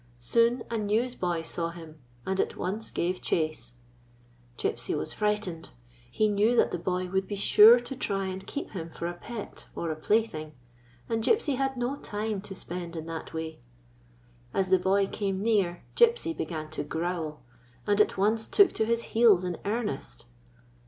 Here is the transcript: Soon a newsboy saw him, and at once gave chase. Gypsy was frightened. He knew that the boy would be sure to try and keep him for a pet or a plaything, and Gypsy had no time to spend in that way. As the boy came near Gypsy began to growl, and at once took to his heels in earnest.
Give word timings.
Soon 0.17 0.63
a 0.71 0.79
newsboy 0.79 1.43
saw 1.43 1.69
him, 1.69 1.99
and 2.25 2.39
at 2.39 2.57
once 2.57 2.89
gave 2.89 3.21
chase. 3.21 3.75
Gypsy 4.57 4.97
was 4.97 5.13
frightened. 5.13 5.69
He 6.09 6.27
knew 6.27 6.55
that 6.55 6.71
the 6.71 6.79
boy 6.79 7.07
would 7.11 7.27
be 7.27 7.35
sure 7.35 7.79
to 7.81 7.95
try 7.95 8.25
and 8.25 8.47
keep 8.47 8.71
him 8.71 8.89
for 8.89 9.05
a 9.05 9.13
pet 9.13 9.67
or 9.75 9.91
a 9.91 9.95
plaything, 9.95 10.53
and 11.07 11.23
Gypsy 11.23 11.55
had 11.57 11.77
no 11.77 11.97
time 11.97 12.41
to 12.41 12.55
spend 12.55 12.95
in 12.95 13.05
that 13.05 13.31
way. 13.31 13.59
As 14.55 14.69
the 14.71 14.79
boy 14.79 15.05
came 15.05 15.43
near 15.43 15.83
Gypsy 15.95 16.35
began 16.35 16.71
to 16.71 16.83
growl, 16.83 17.43
and 17.85 18.01
at 18.01 18.17
once 18.17 18.47
took 18.47 18.71
to 18.73 18.85
his 18.85 19.03
heels 19.13 19.43
in 19.43 19.59
earnest. 19.65 20.25